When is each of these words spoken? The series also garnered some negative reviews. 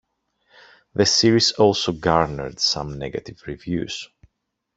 The 0.95 1.05
series 1.05 1.51
also 1.51 1.91
garnered 1.91 2.59
some 2.59 2.97
negative 2.97 3.43
reviews. 3.45 4.09